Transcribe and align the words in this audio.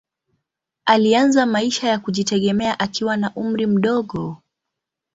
Alianza 0.85 1.45
maisha 1.45 1.87
ya 1.87 1.99
kujitegemea 1.99 2.79
akiwa 2.79 3.17
na 3.17 3.35
umri 3.35 3.65
mdogo. 3.67 4.37